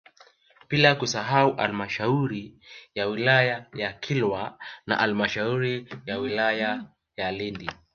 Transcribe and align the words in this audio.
Bila 0.69 0.95
kusahau 0.95 1.49
Halmashauri 1.57 2.55
ya 2.95 3.07
wilaya 3.07 3.65
ya 3.73 3.93
Kilwa 3.93 4.59
na 4.87 4.95
halmashauri 4.95 5.89
ya 6.05 6.17
wilaya 6.17 6.85
ya 7.17 7.31
Lindi 7.31 7.69